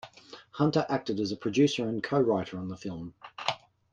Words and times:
Hunter 0.53 0.83
acted 0.89 1.19
as 1.19 1.31
a 1.31 1.37
producer 1.37 1.87
and 1.87 2.01
co-writer 2.01 2.57
on 2.57 2.69
the 2.69 2.75
film. 2.75 3.13